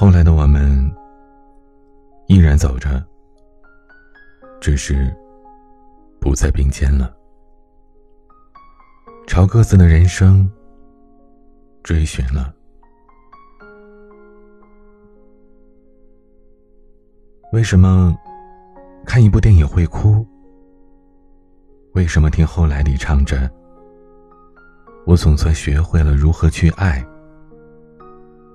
[0.00, 0.90] 后来的我们
[2.26, 3.04] 依然走着，
[4.58, 5.14] 只是
[6.18, 7.14] 不再并肩了，
[9.26, 10.50] 朝各自的人生
[11.82, 12.50] 追寻了。
[17.52, 18.16] 为什么
[19.04, 20.26] 看一部电影会哭？
[21.92, 23.50] 为什么听后来里唱着
[25.04, 27.06] “我总算学会了如何去爱”？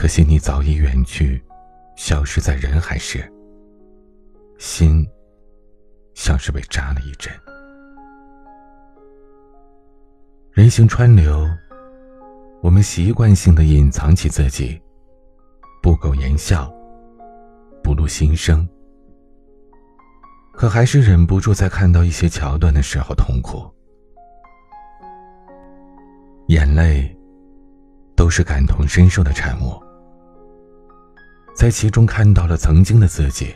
[0.00, 1.38] 可惜你早已远去，
[1.94, 3.22] 消失在人海时，
[4.56, 5.06] 心
[6.14, 7.30] 像是被扎了一针。
[10.52, 11.46] 人行川流，
[12.62, 14.80] 我们习惯性的隐藏起自己，
[15.82, 16.72] 不苟言笑，
[17.82, 18.66] 不露心声。
[20.50, 23.70] 可还是忍不住在看到一些桥段的时候痛苦，
[26.46, 27.14] 眼泪
[28.16, 29.78] 都是感同身受的产物，
[31.60, 33.54] 在其中看到了曾经的自己，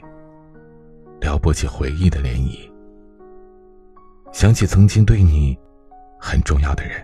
[1.23, 2.71] 撩拨起回忆的涟漪，
[4.31, 5.59] 想起曾经对你
[6.21, 7.01] 很重要的人。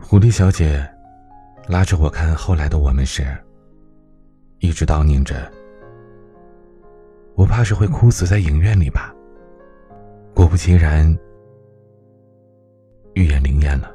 [0.00, 0.84] 狐狸小姐
[1.68, 3.24] 拉着我看后来的我们时。
[4.58, 5.48] 一直叨念着，
[7.36, 9.14] 我怕是会哭死在影院里吧。
[10.34, 11.16] 果不其然，
[13.14, 13.94] 预言灵验了。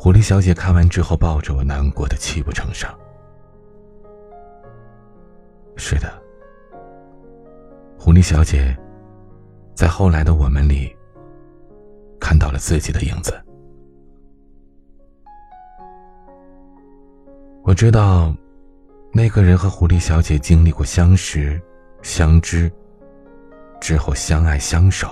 [0.00, 2.88] 狐狸小姐看完之后，抱着我，难过的泣不成声。
[5.76, 6.22] 是的，
[7.98, 8.78] 狐狸小姐
[9.74, 10.96] 在后来的我们里
[12.20, 13.34] 看到了自己的影子。
[17.64, 18.32] 我知道。
[19.10, 21.60] 那个人和狐狸小姐经历过相识、
[22.02, 22.70] 相知，
[23.80, 25.08] 之后相爱相守，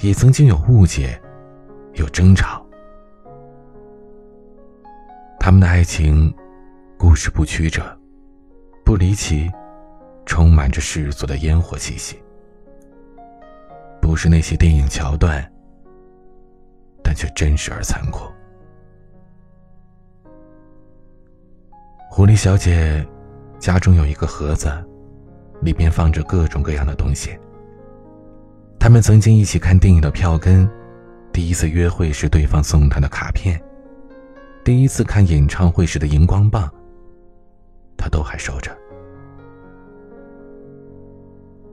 [0.00, 1.18] 也曾经有误解，
[1.94, 2.67] 有争吵。
[5.48, 6.30] 他们的爱情
[6.98, 7.82] 故事不曲折，
[8.84, 9.50] 不离奇，
[10.26, 12.22] 充满着世俗的烟火气息，
[13.98, 15.42] 不是那些电影桥段，
[17.02, 18.30] 但却真实而残酷。
[22.10, 23.02] 狐狸小姐
[23.58, 24.70] 家中有一个盒子，
[25.62, 27.30] 里面放着各种各样的东西。
[28.78, 30.70] 他们曾经一起看电影的票根，
[31.32, 33.58] 第一次约会时对方送她的卡片，
[34.68, 36.70] 第一次看演唱会时的荧光棒，
[37.96, 38.70] 他都还收着。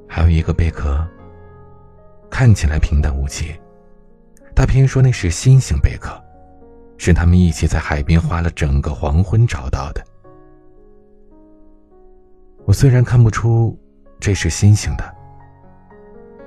[0.08, 1.06] 还有一个贝壳，
[2.30, 3.54] 看起来平淡无奇，
[4.56, 6.18] 他偏说那是星星贝壳，
[6.98, 10.02] 是他们一起在海边花了整个黄昏找到的。
[12.64, 13.78] 我虽然看不出
[14.22, 15.04] 这是星星的，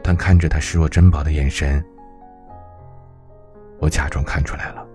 [0.02, 1.84] 但看着他视若珍宝的眼神，
[3.80, 4.87] 我假装看出来了。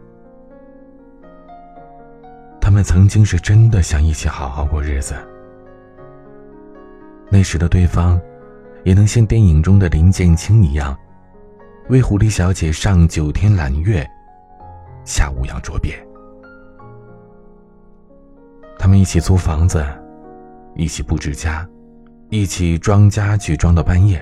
[2.73, 5.13] 他们曾经是真的想一起好好过日子。
[7.29, 8.19] 那时的对方，
[8.83, 10.97] 也能像电影中的林建清一样，
[11.89, 14.03] 为狐狸小姐上九天揽月，
[15.05, 15.93] 下五洋捉鳖。
[18.79, 19.85] 他们一起租房子。
[20.75, 21.69] 一起布置家，
[22.31, 24.19] 一起装家具，装到半夜。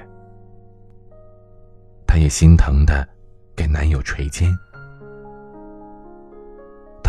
[2.05, 3.07] 她也心疼的
[3.55, 4.53] 给男友捶肩。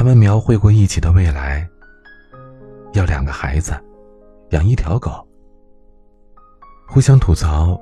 [0.03, 1.65] 他们描绘过一起的未来，
[2.93, 3.73] 要两个孩子，
[4.51, 5.25] 养一条狗。
[6.89, 7.81] 互相吐槽，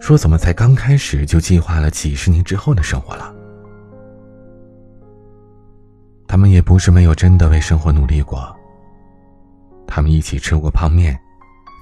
[0.00, 3.34] 说怎么才刚开始就计划了几十年之后的生活了。
[6.26, 8.50] 他们也不是没有真的为生活努力过。
[9.86, 11.20] 他们一起吃过泡面，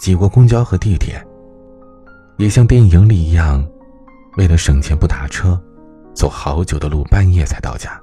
[0.01, 1.25] 挤过公交和地铁，
[2.39, 3.65] 也像电影里一样，
[4.37, 5.57] 为了省钱不打车，
[6.13, 7.97] 走好久的路，半夜才到家。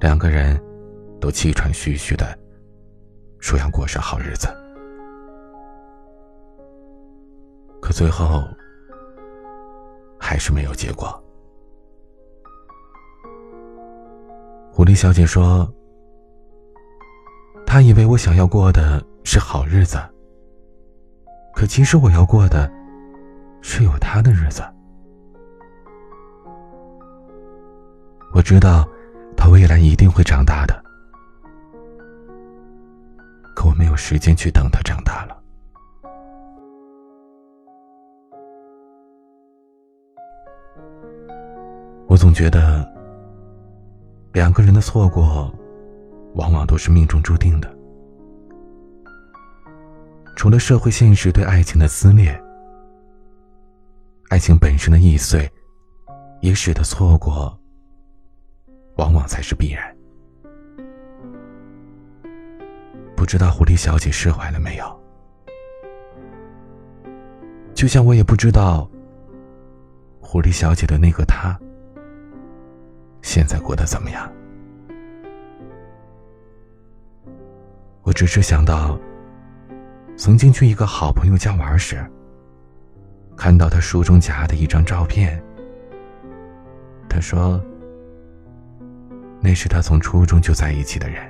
[0.00, 0.60] 两个人
[1.20, 2.38] 都气喘吁吁的，
[3.40, 4.48] 说要过上好日子，
[7.80, 8.44] 可最后
[10.18, 11.08] 还是没有结果。
[14.72, 15.68] 狐狸小姐说。
[17.70, 19.98] 他以为我想要过的是好日子，
[21.54, 22.68] 可其实我要过的
[23.60, 24.62] 是有他的日子。
[28.32, 28.88] 我知道
[29.48, 30.82] 未来一定会长大的，
[33.54, 35.36] 可我没有时间去等他长大了。
[42.06, 42.86] 我总觉得
[44.32, 45.52] 两个人的错过。
[46.34, 47.74] 往往都是命中注定的。
[50.36, 52.38] 除了社会现实对爱情的撕裂，
[54.28, 55.50] 爱情本身的易碎，
[56.40, 57.58] 也使得错过
[58.98, 59.96] 往往才是必然。
[63.16, 65.00] 不知道狐狸小姐释怀了没有？
[67.74, 68.88] 就像我也不知道，
[70.20, 71.58] 狐狸小姐的那个他，
[73.22, 74.30] 现在过得怎么样。
[78.02, 78.98] 我只是想到，
[80.16, 82.04] 曾经去一个好朋友家玩时，
[83.36, 85.40] 看到他书中夹的一张照片。
[87.08, 87.62] 他说
[89.40, 91.22] ：“那是他从初中就在一起的人。”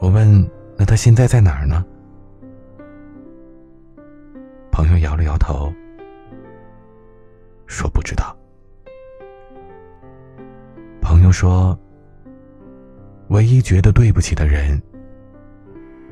[0.00, 1.84] 我问：“那他现在在哪儿呢？”
[4.70, 5.72] 朋友摇了摇头，
[7.66, 8.36] 说：“不知道。”
[11.02, 11.76] 朋友说
[13.28, 14.80] ：“唯一觉得对不起的人，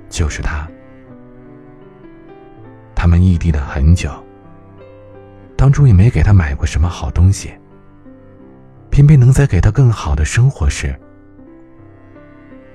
[0.08, 0.68] 就是他。
[2.94, 4.10] 他们异地了很久，
[5.56, 7.52] 当初也没给他买过什么好东西，
[8.96, 10.98] 偏偏能在给他更好的生活时，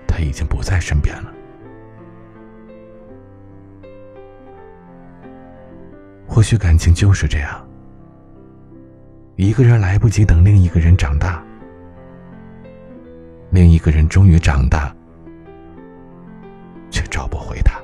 [0.08, 1.34] 他已经不在身边了。”
[6.30, 7.68] 或许感情就是这样，
[9.36, 11.44] 一个人来不及等另一个人长大，
[13.50, 14.96] 另一个人终于长大，
[16.92, 17.82] 却找不回他。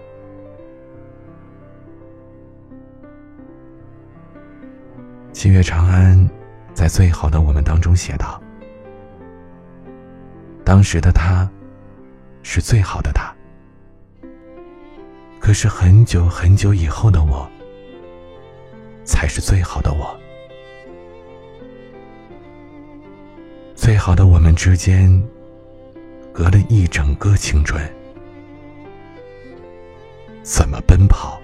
[5.34, 6.30] 七月长安
[6.78, 8.40] 在《最好的我们》当中写道
[10.64, 11.50] ：“当时的他，
[12.44, 13.34] 是最好的他，
[15.40, 17.50] 可是很久很久以后的我。”
[19.04, 20.16] 才是最好的我。
[23.74, 25.12] 最好的我们之间，
[26.32, 27.82] 隔了一整个青春，
[30.44, 31.42] 怎么奔跑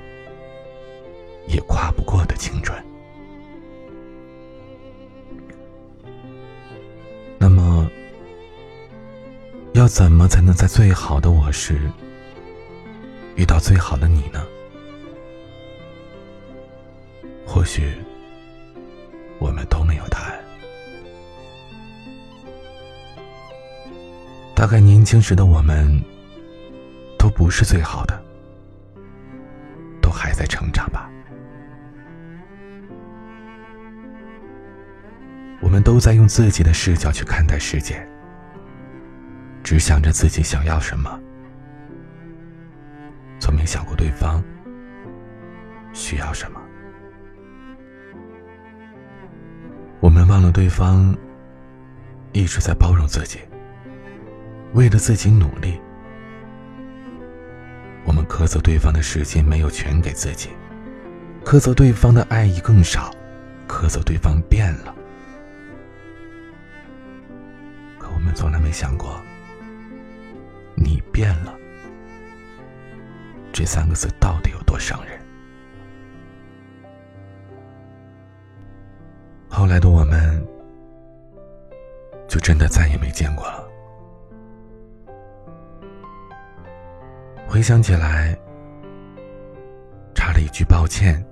[1.48, 2.78] 也跨不过的青春。
[9.84, 11.92] 要怎么才能在最好的我时
[13.36, 14.42] 遇到最好的你呢？
[17.46, 17.92] 或许，
[19.40, 20.40] 我们都没有答案。
[24.56, 26.02] 大概年轻时的我们，
[27.20, 28.18] 都不是最好的，
[30.02, 31.10] 都还在成长吧。
[35.60, 38.08] 我们都在用自己的视角去看待世界，
[39.64, 41.20] 只想着自己想要什么，
[43.40, 44.44] 从没想过对方
[45.94, 46.62] 需要什么。
[50.02, 51.16] 我们忘了对方
[52.34, 53.40] 一直在包容自己，
[54.74, 55.80] 为了自己努力。
[58.06, 60.50] 我们苛责对方的时间没有全给自己，
[61.46, 63.10] 苛责对方的爱意更少，
[63.66, 64.94] 苛责对方变了。
[67.98, 69.22] 可我们从来没想过，
[71.14, 71.56] 变了
[73.54, 75.18] 这三个字到底有多伤人。
[79.48, 80.44] 后来的我们，
[82.28, 83.64] 就真的再也没见过了。
[87.48, 88.36] 回想起来，
[90.16, 91.24] 差了一句抱歉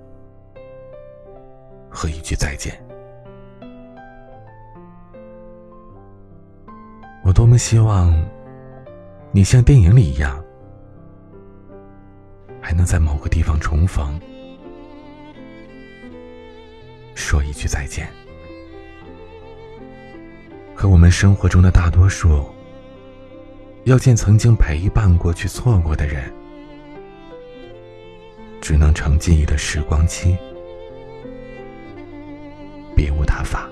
[1.90, 2.72] 和一句再见。
[7.24, 8.14] 我多么希望，
[9.34, 10.38] 你像电影里一样，
[12.60, 14.20] 还能在某个地方重逢。
[17.14, 18.06] 说一句再见。
[20.74, 22.44] 可我们生活中的大多数，
[23.84, 26.30] 要见曾经陪伴过、去错过的人，
[28.60, 30.36] 只能成记忆的时光机，
[32.94, 33.66] 别无他法。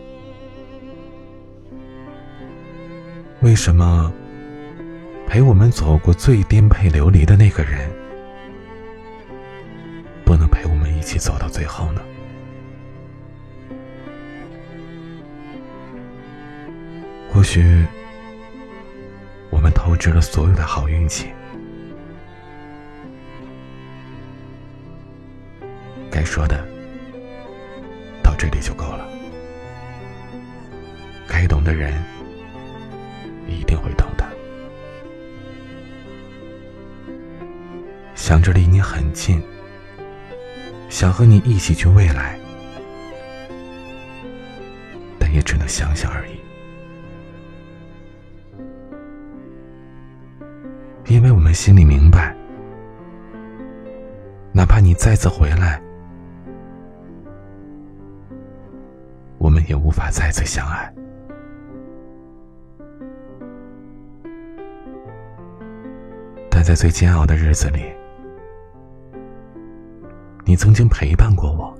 [3.42, 4.10] 为什么
[5.30, 7.88] 陪我们走过最颠沛流离的那个人，
[10.24, 12.02] 不能陪我们一起走到最后呢？
[17.32, 17.86] 或许，
[19.50, 21.28] 我们透支了所有的好运气。
[26.10, 26.66] 该说的，
[28.20, 29.08] 到这里就够了。
[31.28, 31.94] 该懂的人，
[33.46, 34.09] 一定会懂
[38.30, 39.42] 想着离你很近
[40.88, 42.38] 想和你一起去未来
[45.18, 46.38] 但也只能想想而已。
[51.12, 52.32] 因为我们心里明白
[54.52, 55.82] 哪怕你再次回来
[59.38, 60.88] 我们也无法再次相爱。
[66.48, 67.99] 但在最煎熬的日子里
[70.44, 71.72] 你曾经陪伴过我，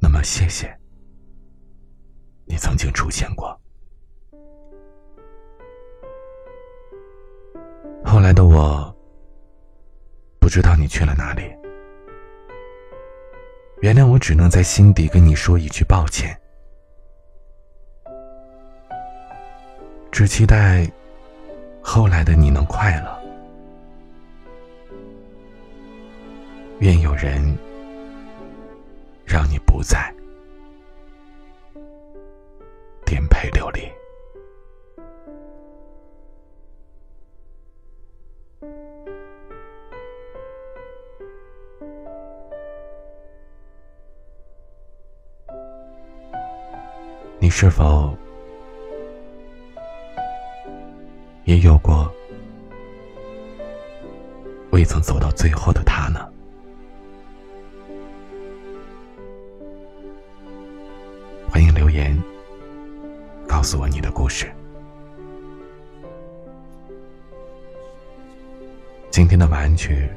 [0.00, 0.76] 那么谢谢，
[2.44, 3.56] 你曾经出现过。
[8.04, 8.94] 后来的我，
[10.40, 11.42] 不知道你去了哪里。
[13.80, 16.36] 原谅我，只能在心底跟你说一句抱歉。
[20.10, 20.86] 只期待
[21.80, 23.21] 后来的你能快乐。
[26.82, 27.40] 愿有人
[29.24, 30.12] 让你不再
[33.06, 33.82] 颠沛流离。
[47.38, 48.12] 你是否
[51.44, 52.12] 也有过
[54.72, 55.91] 未曾走到最后的他
[63.62, 64.52] 告诉我你的故事。
[69.08, 70.08] 今天的晚安曲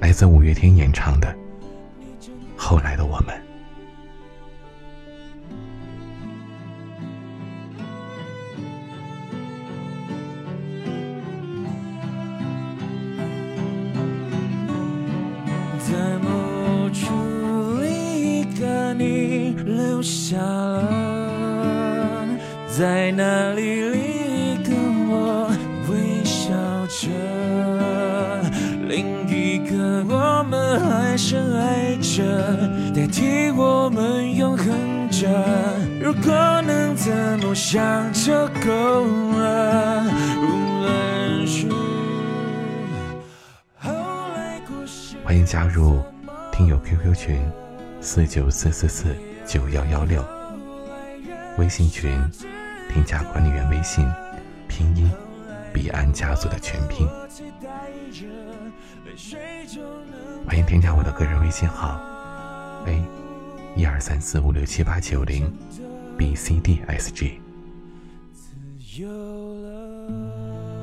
[0.00, 1.28] 来自五月天演唱的
[2.56, 3.28] 《后来的我们》。
[15.78, 20.36] 在某处，一个你留下，
[22.76, 25.48] 在那里里跟我
[25.88, 26.52] 微笑
[26.88, 27.08] 着，
[28.88, 32.24] 另一个我们还深爱着，
[32.92, 34.66] 代替我们永恒
[35.08, 35.28] 着。
[36.00, 37.12] 如果能这
[37.46, 38.32] 么想就
[38.66, 39.04] 够
[39.36, 40.04] 了。
[40.42, 40.46] 无
[40.82, 41.68] 论是
[45.22, 46.02] 欢迎加入
[46.50, 47.40] 听友 QQ 群
[48.00, 49.14] 四九四四四。
[49.46, 50.24] 九幺幺六，
[51.58, 52.18] 微信群，
[52.94, 54.08] 添加管理员微信
[54.68, 55.10] 拼音
[55.72, 57.08] 彼岸家族的全拼。
[60.46, 62.00] 欢迎添加我的个人微信号
[62.86, 63.02] a
[63.74, 65.52] 一二三四五六七八九零
[66.16, 67.32] bcdsg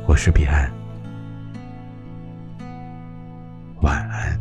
[0.06, 0.70] 我是彼岸
[3.80, 4.40] 晚安。